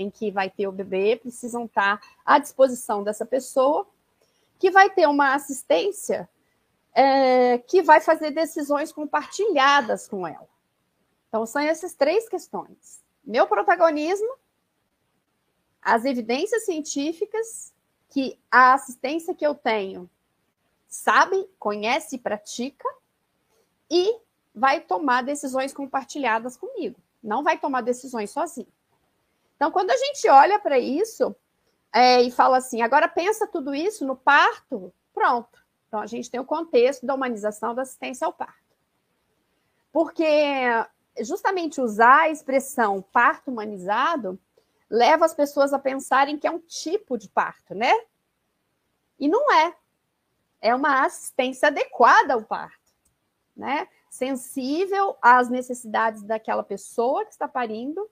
em 0.00 0.10
que 0.10 0.30
vai 0.30 0.48
ter 0.48 0.66
o 0.66 0.72
bebê, 0.72 1.16
precisam 1.16 1.66
estar 1.66 2.00
à 2.24 2.38
disposição 2.38 3.04
dessa 3.04 3.26
pessoa, 3.26 3.86
que 4.58 4.70
vai 4.70 4.88
ter 4.88 5.06
uma 5.06 5.34
assistência 5.34 6.28
é, 6.94 7.58
que 7.58 7.82
vai 7.82 8.00
fazer 8.00 8.30
decisões 8.30 8.92
compartilhadas 8.92 10.08
com 10.08 10.26
ela. 10.26 10.48
Então, 11.28 11.44
são 11.44 11.60
essas 11.60 11.94
três 11.94 12.28
questões: 12.28 13.02
meu 13.22 13.46
protagonismo, 13.46 14.34
as 15.82 16.04
evidências 16.06 16.64
científicas 16.64 17.72
que 18.08 18.38
a 18.50 18.72
assistência 18.72 19.34
que 19.34 19.46
eu 19.46 19.54
tenho 19.54 20.10
sabe, 20.88 21.48
conhece 21.58 22.16
e 22.16 22.18
pratica, 22.18 22.88
e 23.88 24.18
vai 24.52 24.80
tomar 24.80 25.22
decisões 25.22 25.72
compartilhadas 25.72 26.56
comigo. 26.56 26.98
Não 27.22 27.44
vai 27.44 27.58
tomar 27.58 27.82
decisões 27.82 28.30
sozinho. 28.30 28.72
Então, 29.60 29.70
quando 29.70 29.90
a 29.90 29.96
gente 29.98 30.26
olha 30.26 30.58
para 30.58 30.78
isso 30.78 31.36
é, 31.92 32.22
e 32.22 32.30
fala 32.30 32.56
assim, 32.56 32.80
agora 32.80 33.06
pensa 33.06 33.46
tudo 33.46 33.74
isso 33.74 34.06
no 34.06 34.16
parto, 34.16 34.90
pronto. 35.12 35.62
Então, 35.86 36.00
a 36.00 36.06
gente 36.06 36.30
tem 36.30 36.40
o 36.40 36.46
contexto 36.46 37.04
da 37.04 37.14
humanização 37.14 37.74
da 37.74 37.82
assistência 37.82 38.26
ao 38.26 38.32
parto. 38.32 38.74
Porque 39.92 40.24
justamente 41.20 41.78
usar 41.78 42.20
a 42.20 42.30
expressão 42.30 43.02
parto 43.12 43.50
humanizado 43.50 44.40
leva 44.88 45.26
as 45.26 45.34
pessoas 45.34 45.74
a 45.74 45.78
pensarem 45.78 46.38
que 46.38 46.46
é 46.46 46.50
um 46.50 46.60
tipo 46.60 47.18
de 47.18 47.28
parto, 47.28 47.74
né? 47.74 47.92
E 49.18 49.28
não 49.28 49.52
é. 49.52 49.74
É 50.58 50.74
uma 50.74 51.04
assistência 51.04 51.68
adequada 51.68 52.32
ao 52.32 52.42
parto, 52.42 52.80
né? 53.54 53.86
sensível 54.08 55.18
às 55.20 55.50
necessidades 55.50 56.22
daquela 56.22 56.64
pessoa 56.64 57.26
que 57.26 57.32
está 57.32 57.46
parindo, 57.46 58.10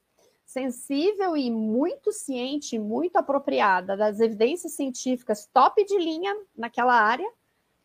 sensível 0.48 1.36
e 1.36 1.50
muito 1.50 2.10
ciente, 2.10 2.78
muito 2.78 3.16
apropriada 3.16 3.94
das 3.94 4.18
evidências 4.18 4.72
científicas 4.72 5.46
top 5.52 5.84
de 5.84 5.98
linha 5.98 6.34
naquela 6.56 6.94
área 6.94 7.30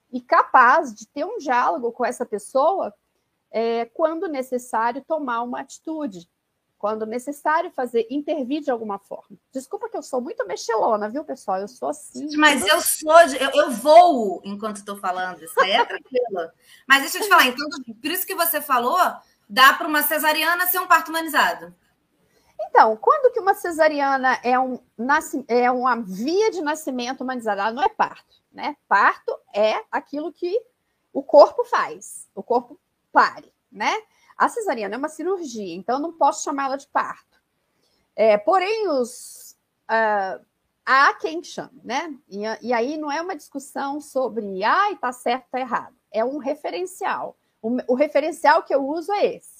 e 0.09 0.21
capaz 0.21 0.93
de 0.93 1.05
ter 1.05 1.25
um 1.25 1.37
diálogo 1.37 1.91
com 1.91 2.05
essa 2.05 2.25
pessoa 2.25 2.93
é, 3.51 3.83
quando 3.87 4.29
necessário 4.29 5.03
tomar 5.05 5.41
uma 5.41 5.59
atitude 5.59 6.25
quando 6.77 7.05
necessário 7.05 7.71
fazer, 7.71 8.05
intervir 8.09 8.61
de 8.61 8.69
alguma 8.69 8.99
forma. 8.99 9.37
Desculpa 9.53 9.87
que 9.87 9.95
eu 9.95 10.03
sou 10.03 10.19
muito 10.19 10.45
mexelona, 10.45 11.07
viu, 11.07 11.23
pessoal? 11.23 11.61
Eu 11.61 11.67
sou 11.69 11.87
assim. 11.87 12.27
Mas 12.35 12.65
eu 12.67 12.81
sou, 12.81 13.25
de, 13.25 13.41
eu, 13.41 13.51
eu 13.53 13.71
voo 13.71 14.41
enquanto 14.43 14.77
estou 14.77 14.97
falando, 14.97 15.41
isso 15.41 15.57
aí 15.61 15.71
é 15.71 15.83
tranquilo. 15.87 16.51
Mas 16.85 17.03
deixa 17.03 17.19
eu 17.19 17.21
te 17.21 17.29
falar, 17.29 17.45
então, 17.45 17.65
por 18.01 18.11
isso 18.11 18.27
que 18.27 18.35
você 18.35 18.59
falou, 18.59 18.99
dá 19.47 19.71
para 19.75 19.87
uma 19.87 20.03
cesariana 20.03 20.67
ser 20.67 20.79
um 20.79 20.87
parto 20.87 21.07
humanizado. 21.07 21.73
Então, 22.59 22.97
quando 22.97 23.31
que 23.31 23.39
uma 23.39 23.53
cesariana 23.53 24.39
é, 24.43 24.59
um, 24.59 24.79
é 25.47 25.69
uma 25.69 25.95
via 25.95 26.51
de 26.51 26.61
nascimento 26.61 27.21
humanizada? 27.21 27.61
Ela 27.61 27.71
não 27.71 27.83
é 27.83 27.89
parto, 27.89 28.35
né? 28.51 28.75
Parto 28.87 29.35
é 29.53 29.83
aquilo 29.91 30.31
que 30.31 30.59
o 31.11 31.21
corpo 31.21 31.63
faz, 31.63 32.27
o 32.33 32.41
corpo 32.41 32.79
pare, 33.11 33.53
né? 33.71 33.93
A 34.37 34.49
cesariana 34.49 34.95
é 34.95 34.97
uma 34.97 35.09
cirurgia, 35.09 35.75
então 35.75 35.99
não 35.99 36.11
posso 36.11 36.43
chamá-la 36.43 36.75
de 36.75 36.87
parto. 36.87 37.41
É, 38.15 38.37
porém, 38.37 38.87
os, 38.89 39.55
uh, 39.89 40.43
há 40.85 41.13
quem 41.15 41.43
chame, 41.43 41.81
né? 41.83 42.15
E, 42.27 42.41
e, 42.61 42.73
aí 42.73 42.97
não 42.97 43.11
é 43.11 43.21
uma 43.21 43.35
discussão 43.35 44.01
sobre, 44.01 44.63
ai, 44.63 44.97
tá 44.97 45.11
certo, 45.11 45.47
tá 45.51 45.59
errado. 45.59 45.95
É 46.11 46.23
um 46.23 46.37
referencial. 46.37 47.37
O, 47.61 47.77
o 47.87 47.95
referencial 47.95 48.63
que 48.63 48.73
eu 48.73 48.85
uso 48.85 49.11
é 49.13 49.35
esse. 49.35 49.52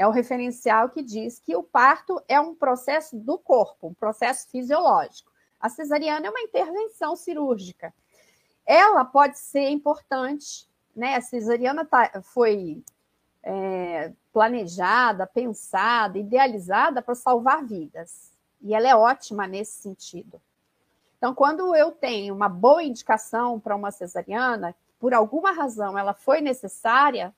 É 0.00 0.06
o 0.06 0.10
referencial 0.10 0.88
que 0.88 1.02
diz 1.02 1.38
que 1.40 1.54
o 1.54 1.62
parto 1.62 2.22
é 2.26 2.40
um 2.40 2.54
processo 2.54 3.18
do 3.18 3.36
corpo, 3.36 3.88
um 3.88 3.92
processo 3.92 4.48
fisiológico. 4.48 5.30
A 5.60 5.68
cesariana 5.68 6.26
é 6.26 6.30
uma 6.30 6.40
intervenção 6.40 7.14
cirúrgica. 7.14 7.92
Ela 8.64 9.04
pode 9.04 9.38
ser 9.38 9.68
importante, 9.68 10.66
né? 10.96 11.16
A 11.16 11.20
cesariana 11.20 11.84
tá, 11.84 12.22
foi 12.22 12.82
é, 13.42 14.10
planejada, 14.32 15.26
pensada, 15.26 16.18
idealizada 16.18 17.02
para 17.02 17.14
salvar 17.14 17.62
vidas. 17.62 18.32
E 18.62 18.74
ela 18.74 18.88
é 18.88 18.96
ótima 18.96 19.46
nesse 19.46 19.82
sentido. 19.82 20.40
Então, 21.18 21.34
quando 21.34 21.76
eu 21.76 21.92
tenho 21.92 22.34
uma 22.34 22.48
boa 22.48 22.82
indicação 22.82 23.60
para 23.60 23.76
uma 23.76 23.90
cesariana, 23.90 24.74
por 24.98 25.12
alguma 25.12 25.52
razão 25.52 25.98
ela 25.98 26.14
foi 26.14 26.40
necessária, 26.40 27.34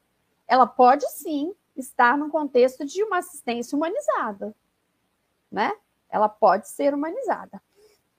ela 0.46 0.64
pode 0.64 1.10
sim 1.10 1.52
estar 1.76 2.16
no 2.16 2.28
contexto 2.28 2.84
de 2.84 3.02
uma 3.02 3.18
assistência 3.18 3.76
humanizada, 3.76 4.54
né? 5.50 5.72
Ela 6.08 6.28
pode 6.28 6.68
ser 6.68 6.94
humanizada. 6.94 7.60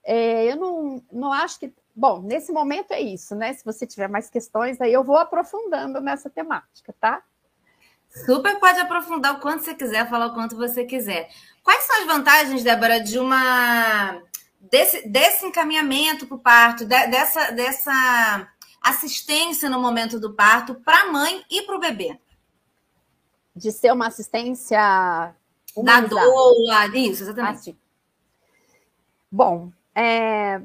É, 0.04 0.50
eu 0.50 0.56
não, 0.56 1.02
não 1.12 1.32
acho 1.32 1.58
que. 1.58 1.72
Bom, 1.96 2.22
nesse 2.22 2.52
momento 2.52 2.92
é 2.92 3.00
isso, 3.00 3.34
né? 3.34 3.52
Se 3.52 3.64
você 3.64 3.86
tiver 3.86 4.08
mais 4.08 4.28
questões, 4.28 4.80
aí 4.80 4.92
eu 4.92 5.04
vou 5.04 5.16
aprofundando 5.16 6.00
nessa 6.00 6.28
temática, 6.28 6.94
tá? 7.00 7.22
Super 8.26 8.58
pode 8.60 8.78
aprofundar 8.78 9.34
o 9.34 9.40
quanto 9.40 9.64
você 9.64 9.74
quiser, 9.74 10.08
falar 10.08 10.26
o 10.26 10.34
quanto 10.34 10.56
você 10.56 10.84
quiser. 10.84 11.28
Quais 11.62 11.84
são 11.84 12.00
as 12.00 12.06
vantagens, 12.06 12.62
Débora, 12.62 13.00
de 13.00 13.18
uma 13.18 14.20
desse, 14.60 15.08
desse 15.08 15.46
encaminhamento 15.46 16.26
para 16.26 16.36
o 16.36 16.40
parto, 16.40 16.84
de, 16.84 17.06
dessa, 17.08 17.50
dessa 17.50 18.48
assistência 18.80 19.68
no 19.68 19.80
momento 19.80 20.20
do 20.20 20.32
parto 20.32 20.74
para 20.76 21.00
a 21.00 21.12
mãe 21.12 21.44
e 21.50 21.62
para 21.62 21.76
o 21.76 21.80
bebê? 21.80 22.18
De 23.54 23.70
ser 23.70 23.92
uma 23.92 24.08
assistência 24.08 24.78
da 24.78 26.00
doula, 26.00 26.86
isso, 26.94 27.22
exatamente. 27.22 27.70
Assim. 27.70 27.76
Bom, 29.30 29.70
é, 29.94 30.60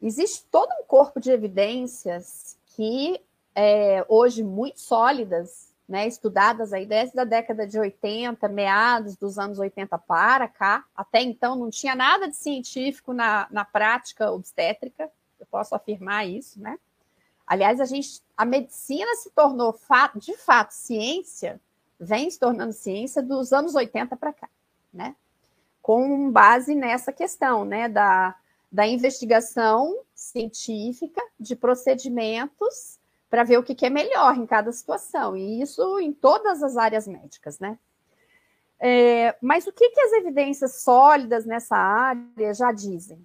existe 0.00 0.44
todo 0.50 0.70
um 0.80 0.84
corpo 0.84 1.20
de 1.20 1.30
evidências 1.30 2.56
que 2.76 3.20
é, 3.54 4.04
hoje 4.08 4.42
muito 4.42 4.80
sólidas 4.80 5.72
né, 5.88 6.06
estudadas 6.06 6.72
aí 6.72 6.86
desde 6.86 7.18
a 7.20 7.24
década 7.24 7.66
de 7.66 7.78
80, 7.78 8.48
meados 8.48 9.16
dos 9.16 9.38
anos 9.38 9.58
80 9.58 9.98
para 9.98 10.48
cá. 10.48 10.84
Até 10.96 11.22
então 11.22 11.56
não 11.56 11.70
tinha 11.70 11.94
nada 11.94 12.28
de 12.28 12.36
científico 12.36 13.12
na, 13.12 13.46
na 13.50 13.64
prática 13.64 14.30
obstétrica, 14.30 15.10
eu 15.38 15.46
posso 15.46 15.74
afirmar 15.74 16.26
isso, 16.26 16.60
né? 16.60 16.78
Aliás, 17.46 17.78
a 17.78 17.84
gente, 17.84 18.22
a 18.34 18.46
medicina 18.46 19.14
se 19.16 19.30
tornou 19.30 19.78
de 20.16 20.34
fato 20.38 20.70
ciência, 20.70 21.60
vem 21.98 22.30
se 22.30 22.38
tornando 22.38 22.72
ciência 22.72 23.22
dos 23.22 23.52
anos 23.52 23.74
80 23.74 24.16
para 24.16 24.32
cá, 24.32 24.48
né? 24.92 25.14
Com 25.80 26.30
base 26.30 26.74
nessa 26.74 27.12
questão, 27.12 27.64
né, 27.64 27.88
da, 27.88 28.34
da 28.72 28.86
investigação 28.86 30.00
científica 30.14 31.22
de 31.38 31.54
procedimentos 31.54 32.98
para 33.28 33.44
ver 33.44 33.58
o 33.58 33.62
que, 33.62 33.74
que, 33.74 33.86
é 33.86 33.90
melhor 33.90 34.36
em 34.36 34.46
cada 34.46 34.70
situação, 34.70 35.36
e 35.36 35.60
isso 35.60 35.98
em 35.98 36.12
todas 36.12 36.62
as 36.62 36.76
áreas 36.76 37.06
médicas, 37.06 37.58
né? 37.58 37.78
É, 38.78 39.36
mas 39.40 39.66
o 39.66 39.72
que, 39.72 39.90
que 39.90 40.00
as 40.00 40.12
evidências 40.12 40.82
sólidas 40.82 41.44
nessa 41.44 41.76
área 41.76 42.54
já 42.54 42.70
dizem? 42.70 43.24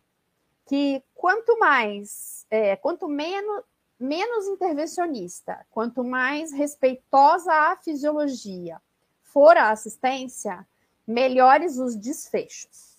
Que 0.66 1.04
quanto 1.14 1.58
mais, 1.60 2.46
é, 2.50 2.76
quanto 2.76 3.08
menos, 3.08 3.64
menos 4.00 4.48
intervencionista, 4.48 5.66
quanto 5.72 6.04
mais 6.04 6.52
respeitosa 6.52 7.52
a 7.52 7.78
fisiologia 7.78 8.82
for 9.24 9.58
a 9.58 9.72
assistência, 9.72 10.66
melhores 11.06 11.78
os 11.78 11.96
desfechos 11.96 12.90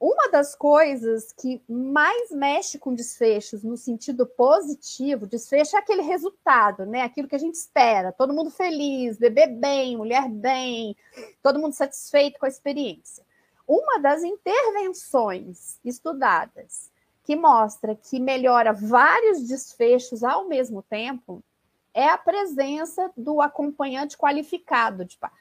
uma 0.00 0.30
das 0.30 0.54
coisas 0.54 1.32
que 1.32 1.60
mais 1.68 2.30
mexe 2.30 2.78
com 2.78 2.94
desfechos 2.94 3.64
no 3.64 3.76
sentido 3.76 4.24
positivo, 4.24 5.26
desfecho 5.26 5.76
é 5.76 5.80
aquele 5.80 6.02
resultado, 6.02 6.86
né? 6.86 7.02
Aquilo 7.02 7.26
que 7.26 7.34
a 7.34 7.38
gente 7.38 7.56
espera, 7.56 8.12
todo 8.12 8.32
mundo 8.32 8.50
feliz, 8.50 9.18
bebê 9.18 9.48
bem, 9.48 9.96
mulher 9.96 10.28
bem, 10.28 10.96
todo 11.42 11.58
mundo 11.58 11.72
satisfeito 11.72 12.38
com 12.38 12.46
a 12.46 12.48
experiência. 12.48 13.24
Uma 13.66 13.98
das 13.98 14.22
intervenções 14.22 15.80
estudadas 15.84 16.90
que 17.28 17.36
mostra 17.36 17.94
que 17.94 18.18
melhora 18.18 18.72
vários 18.72 19.46
desfechos 19.46 20.24
ao 20.24 20.48
mesmo 20.48 20.80
tempo 20.80 21.44
é 21.92 22.08
a 22.08 22.16
presença 22.16 23.12
do 23.14 23.42
acompanhante 23.42 24.16
qualificado 24.16 25.04
de 25.04 25.18
parto. 25.18 25.36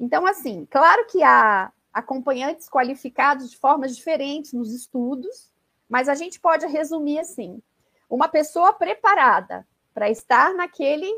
Então, 0.00 0.26
assim, 0.26 0.66
claro 0.68 1.06
que 1.06 1.22
há 1.22 1.72
acompanhantes 1.92 2.68
qualificados 2.68 3.52
de 3.52 3.56
formas 3.56 3.94
diferentes 3.94 4.52
nos 4.52 4.72
estudos, 4.72 5.48
mas 5.88 6.08
a 6.08 6.14
gente 6.16 6.40
pode 6.40 6.66
resumir 6.66 7.20
assim: 7.20 7.62
uma 8.10 8.26
pessoa 8.26 8.72
preparada 8.72 9.64
para 9.94 10.10
estar 10.10 10.54
naquele 10.54 11.08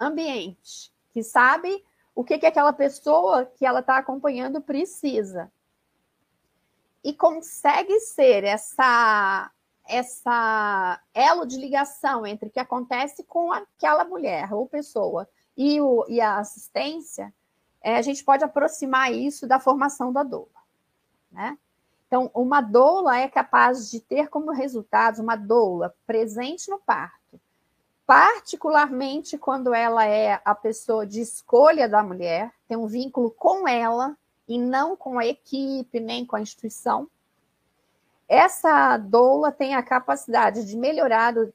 ambiente, 0.00 0.90
que 1.10 1.22
sabe 1.22 1.84
o 2.14 2.24
que, 2.24 2.38
que 2.38 2.46
aquela 2.46 2.72
pessoa 2.72 3.44
que 3.44 3.66
ela 3.66 3.80
está 3.80 3.98
acompanhando 3.98 4.58
precisa. 4.58 5.52
E 7.06 7.14
consegue 7.14 8.00
ser 8.00 8.42
essa, 8.42 9.48
essa 9.88 11.00
elo 11.14 11.46
de 11.46 11.56
ligação 11.56 12.26
entre 12.26 12.48
o 12.48 12.50
que 12.50 12.58
acontece 12.58 13.22
com 13.22 13.52
aquela 13.52 14.04
mulher 14.04 14.52
ou 14.52 14.66
pessoa 14.66 15.28
e, 15.56 15.80
o, 15.80 16.04
e 16.08 16.20
a 16.20 16.38
assistência, 16.38 17.32
é, 17.80 17.96
a 17.96 18.02
gente 18.02 18.24
pode 18.24 18.42
aproximar 18.42 19.12
isso 19.12 19.46
da 19.46 19.60
formação 19.60 20.12
da 20.12 20.24
doula. 20.24 20.48
Né? 21.30 21.56
Então, 22.08 22.28
uma 22.34 22.60
doula 22.60 23.16
é 23.16 23.28
capaz 23.28 23.88
de 23.88 24.00
ter 24.00 24.28
como 24.28 24.50
resultados 24.50 25.20
uma 25.20 25.36
doula 25.36 25.94
presente 26.08 26.68
no 26.68 26.80
parto, 26.80 27.40
particularmente 28.04 29.38
quando 29.38 29.72
ela 29.72 30.04
é 30.04 30.40
a 30.44 30.56
pessoa 30.56 31.06
de 31.06 31.20
escolha 31.20 31.88
da 31.88 32.02
mulher, 32.02 32.52
tem 32.66 32.76
um 32.76 32.88
vínculo 32.88 33.30
com 33.30 33.68
ela 33.68 34.18
e 34.48 34.58
não 34.58 34.96
com 34.96 35.18
a 35.18 35.26
equipe, 35.26 36.00
nem 36.00 36.24
com 36.24 36.36
a 36.36 36.40
instituição. 36.40 37.08
Essa 38.28 38.96
doula 38.96 39.52
tem 39.52 39.74
a 39.74 39.82
capacidade 39.82 40.64
de 40.64 40.76
melhorar 40.76 41.34
o, 41.36 41.52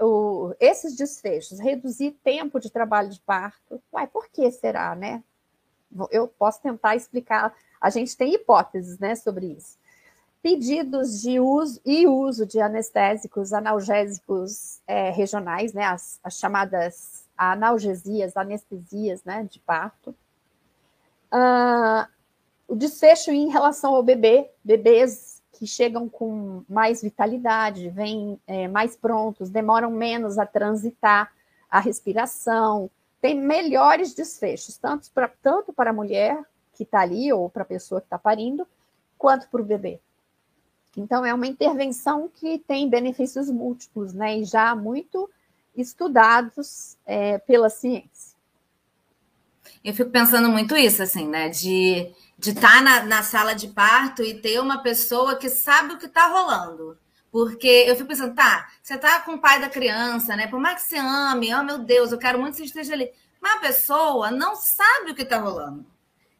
o, 0.00 0.54
esses 0.58 0.96
desfechos, 0.96 1.58
reduzir 1.58 2.12
tempo 2.22 2.58
de 2.58 2.70
trabalho 2.70 3.10
de 3.10 3.20
parto. 3.20 3.82
Uai, 3.92 4.06
por 4.06 4.28
que 4.28 4.50
será, 4.50 4.94
né? 4.94 5.22
Eu 6.10 6.28
posso 6.28 6.60
tentar 6.60 6.96
explicar. 6.96 7.54
A 7.80 7.90
gente 7.90 8.16
tem 8.16 8.34
hipóteses 8.34 8.98
né, 8.98 9.14
sobre 9.14 9.46
isso 9.46 9.78
pedidos 10.42 11.20
de 11.20 11.40
uso 11.40 11.80
e 11.84 12.06
uso 12.06 12.46
de 12.46 12.60
anestésicos 12.60 13.52
analgésicos 13.52 14.80
é, 14.86 15.10
regionais, 15.10 15.72
né, 15.72 15.84
as, 15.84 16.20
as, 16.22 16.38
chamadas 16.38 17.26
analgesias, 17.36 18.36
anestesias 18.36 19.22
né, 19.24 19.46
de 19.50 19.58
parto. 19.60 20.14
Uh, 21.32 22.08
o 22.68 22.76
desfecho 22.76 23.30
em 23.30 23.48
relação 23.48 23.94
ao 23.94 24.02
bebê, 24.02 24.50
bebês 24.62 25.42
que 25.52 25.66
chegam 25.66 26.08
com 26.08 26.62
mais 26.68 27.02
vitalidade, 27.02 27.88
vêm 27.88 28.38
é, 28.46 28.68
mais 28.68 28.94
prontos, 28.94 29.50
demoram 29.50 29.90
menos 29.90 30.38
a 30.38 30.46
transitar 30.46 31.32
a 31.68 31.80
respiração, 31.80 32.88
tem 33.20 33.34
melhores 33.34 34.14
desfechos, 34.14 34.76
tanto 34.76 35.10
para, 35.10 35.28
tanto 35.42 35.72
para 35.72 35.90
a 35.90 35.92
mulher 35.92 36.40
que 36.74 36.84
está 36.84 37.00
ali, 37.00 37.32
ou 37.32 37.50
para 37.50 37.62
a 37.62 37.66
pessoa 37.66 38.00
que 38.00 38.06
está 38.06 38.18
parindo, 38.18 38.66
quanto 39.16 39.48
para 39.48 39.60
o 39.60 39.64
bebê. 39.64 39.98
Então, 40.96 41.24
é 41.24 41.34
uma 41.34 41.46
intervenção 41.46 42.30
que 42.32 42.58
tem 42.58 42.88
benefícios 42.88 43.50
múltiplos, 43.50 44.12
né? 44.12 44.38
E 44.38 44.44
já 44.44 44.74
muito 44.76 45.28
estudados 45.76 46.96
é, 47.04 47.38
pela 47.38 47.68
ciência. 47.68 48.36
Eu 49.84 49.92
fico 49.92 50.10
pensando 50.10 50.48
muito 50.48 50.76
isso, 50.76 51.02
assim, 51.02 51.26
né? 51.26 51.48
De 51.48 52.12
de 52.38 52.50
estar 52.50 52.76
tá 52.76 52.80
na, 52.80 53.02
na 53.02 53.22
sala 53.22 53.54
de 53.54 53.68
parto 53.68 54.22
e 54.22 54.40
ter 54.40 54.60
uma 54.60 54.82
pessoa 54.82 55.36
que 55.36 55.48
sabe 55.48 55.94
o 55.94 55.98
que 55.98 56.06
está 56.06 56.28
rolando. 56.28 56.96
Porque 57.30 57.66
eu 57.66 57.96
fico 57.96 58.08
pensando, 58.08 58.34
tá, 58.34 58.68
você 58.82 58.96
tá 58.96 59.20
com 59.20 59.34
o 59.34 59.40
pai 59.40 59.60
da 59.60 59.68
criança, 59.68 60.34
né? 60.36 60.46
Por 60.46 60.60
mais 60.60 60.82
que 60.82 60.88
você 60.88 60.96
ame, 60.96 61.54
oh 61.54 61.62
meu 61.62 61.78
Deus, 61.78 62.12
eu 62.12 62.18
quero 62.18 62.38
muito 62.38 62.52
que 62.52 62.58
você 62.58 62.64
esteja 62.64 62.94
ali. 62.94 63.10
Mas 63.40 63.56
a 63.56 63.60
pessoa 63.60 64.30
não 64.30 64.56
sabe 64.56 65.10
o 65.10 65.14
que 65.14 65.22
está 65.22 65.38
rolando. 65.38 65.84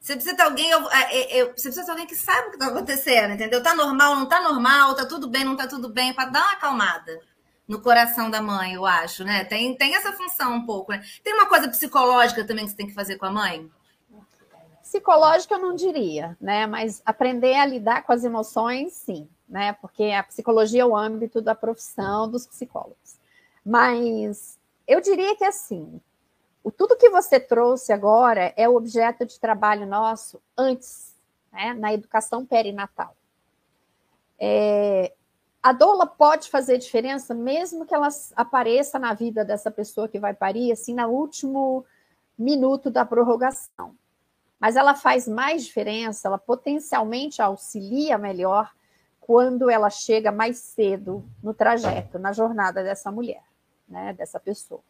Você 0.01 0.15
precisa 0.15 0.37
ter 0.37 0.43
alguém, 0.43 0.71
eu, 0.71 0.81
eu, 0.81 0.91
é, 0.91 1.39
é, 1.39 1.45
você 1.45 1.65
precisa 1.65 1.85
ter 1.85 1.91
alguém 1.91 2.07
que 2.07 2.17
saiba 2.17 2.47
o 2.47 2.51
que 2.51 2.57
está 2.57 2.69
acontecendo, 2.69 3.35
entendeu? 3.35 3.63
Tá 3.63 3.75
normal, 3.75 4.17
não 4.17 4.27
tá 4.27 4.41
normal, 4.41 4.95
tá 4.95 5.05
tudo 5.05 5.29
bem, 5.29 5.45
não 5.45 5.57
tá 5.57 5.67
tudo 5.67 5.89
bem, 5.89 6.15
para 6.15 6.31
dar 6.31 6.41
uma 6.41 6.53
acalmada 6.53 7.21
no 7.67 7.83
coração 7.83 8.31
da 8.31 8.41
mãe, 8.41 8.73
eu 8.75 8.87
acho, 8.87 9.25
né? 9.25 9.45
Tem, 9.45 9.77
tem 9.77 9.95
essa 9.95 10.13
função 10.13 10.55
um 10.55 10.65
pouco, 10.65 10.93
né? 10.93 11.03
Tem 11.23 11.35
uma 11.35 11.47
coisa 11.47 11.69
psicológica 11.69 12.47
também 12.47 12.65
que 12.65 12.71
você 12.71 12.77
tem 12.77 12.87
que 12.87 12.95
fazer 12.95 13.17
com 13.17 13.27
a 13.27 13.31
mãe? 13.31 13.71
Psicológica 14.89 15.55
eu 15.55 15.59
não 15.59 15.75
diria, 15.75 16.35
né? 16.41 16.67
Mas 16.67 17.03
aprender 17.05 17.55
a 17.57 17.67
lidar 17.67 18.05
com 18.05 18.13
as 18.13 18.25
emoções, 18.25 18.95
sim, 18.95 19.29
né? 19.47 19.75
Porque 19.75 20.05
a 20.05 20.23
psicologia 20.23 20.81
é 20.81 20.87
o 20.87 20.97
âmbito 20.97 21.43
da 21.43 21.55
profissão 21.55 22.27
dos 22.27 22.47
psicólogos. 22.47 23.19
Mas 23.63 24.59
eu 24.87 24.99
diria 25.03 25.37
que 25.37 25.45
assim, 25.45 26.01
o 26.65 26.71
tudo 26.71 26.97
que 26.97 27.11
você 27.11 27.39
trouxe 27.39 27.93
agora 27.93 28.55
é 28.57 28.67
o 28.67 28.77
objeto 28.77 29.27
de 29.27 29.39
trabalho 29.39 29.87
nosso 29.87 30.41
antes, 30.57 31.15
né, 31.53 31.75
na 31.75 31.93
educação 31.93 32.47
perinatal. 32.47 33.15
É, 34.39 35.13
a 35.63 35.71
doula 35.71 36.07
pode 36.07 36.49
fazer 36.49 36.79
diferença 36.79 37.35
mesmo 37.35 37.85
que 37.85 37.95
ela 37.95 38.09
apareça 38.35 38.99
na 38.99 39.13
vida 39.13 39.45
dessa 39.45 39.71
pessoa 39.71 40.09
que 40.09 40.19
vai 40.19 40.33
parir, 40.33 40.73
assim, 40.73 40.95
no 40.95 41.09
último 41.09 41.85
minuto 42.39 42.91
da 42.91 43.05
prorrogação. 43.05 43.95
Mas 44.59 44.77
ela 44.77 44.95
faz 44.95 45.29
mais 45.29 45.65
diferença, 45.65 46.29
ela 46.29 46.39
potencialmente 46.39 47.41
auxilia 47.41 48.19
melhor 48.19 48.71
quando 49.21 49.69
ela 49.69 49.91
chega 49.91 50.33
mais 50.33 50.59
cedo 50.59 51.25
no 51.43 51.53
trajeto, 51.53 52.19
na 52.19 52.33
jornada 52.33 52.83
dessa 52.83 53.13
mulher, 53.13 53.43
né, 53.89 54.13
dessa 54.15 54.41
pessoa. 54.41 54.81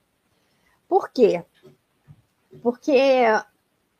Por 0.88 1.10
quê? 1.10 1.44
Porque 2.62 2.96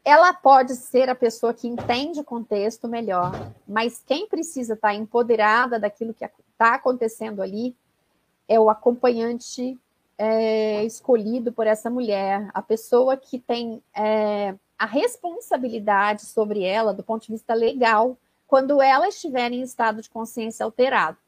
ela 0.04 0.33
pode 0.33 0.74
ser 0.74 1.11
a 1.11 1.14
pessoa 1.14 1.52
que 1.52 1.68
entende 1.68 2.20
o 2.20 2.24
contexto 2.24 2.88
melhor, 2.88 3.33
mas 3.66 4.02
quem 4.07 4.26
precisa 4.26 4.74
estar 4.74 4.94
empoderada 4.94 5.78
daquilo 5.78 6.14
que 6.14 6.24
está 6.24 6.76
acontecendo 6.76 7.42
ali 7.42 7.76
é 8.48 8.59
o 8.59 8.70
acompanhante 8.70 9.78
é, 10.16 10.83
escolhido 10.85 11.52
por 11.52 11.66
essa 11.66 11.90
mulher, 11.90 12.48
a 12.54 12.62
pessoa 12.62 13.16
que 13.16 13.38
tem 13.38 13.83
é, 13.94 14.54
a 14.78 14.86
responsabilidade 14.86 16.26
sobre 16.26 16.62
ela 16.62 16.94
do 16.94 17.02
ponto 17.02 17.26
de 17.26 17.32
vista 17.32 17.54
legal 17.54 18.16
quando 18.46 18.80
ela 18.80 19.08
estiver 19.08 19.52
em 19.52 19.62
estado 19.62 20.00
de 20.00 20.08
consciência 20.08 20.64
alterado. 20.64 21.18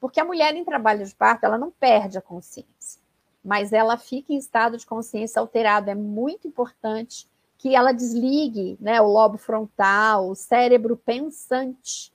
Porque 0.00 0.20
a 0.20 0.24
mulher 0.24 0.54
em 0.54 0.64
trabalho 0.64 1.04
de 1.04 1.14
parto, 1.14 1.44
ela 1.44 1.58
não 1.58 1.70
perde 1.70 2.18
a 2.18 2.22
consciência 2.22 3.00
mas 3.48 3.72
ela 3.72 3.96
fica 3.96 4.32
em 4.32 4.36
estado 4.36 4.76
de 4.76 4.84
consciência 4.84 5.40
alterado. 5.40 5.88
É 5.88 5.94
muito 5.94 6.46
importante 6.46 7.26
que 7.56 7.74
ela 7.74 7.92
desligue 7.92 8.76
né, 8.78 9.00
o 9.00 9.06
lobo 9.06 9.38
frontal, 9.38 10.28
o 10.28 10.34
cérebro 10.34 10.98
pensante. 10.98 12.12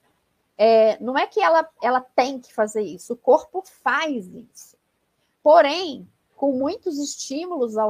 É, 0.56 0.96
não 1.00 1.18
é 1.18 1.26
que 1.26 1.42
ela, 1.42 1.68
ela 1.82 2.00
tem 2.00 2.40
que 2.40 2.54
fazer 2.54 2.84
isso, 2.84 3.14
o 3.14 3.18
corpo 3.18 3.64
faz 3.66 4.28
isso. 4.28 4.78
Porém, 5.42 6.08
com 6.36 6.52
muitos 6.52 7.00
estímulos 7.00 7.78
ao 7.78 7.82